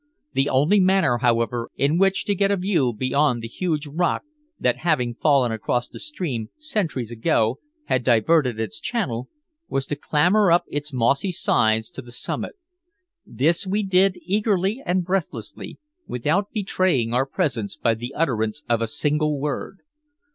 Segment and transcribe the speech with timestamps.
[0.33, 4.23] The only manner, however, in which to get a view beyond the huge rock
[4.59, 9.29] that, having fallen across the stream centuries ago, had diverted its channel,
[9.69, 12.55] was to clamber up its mossy sides to the summit.
[13.27, 15.77] This we did eagerly and breathlessly,
[16.07, 19.81] without betraying our presence by the utterance of a single word.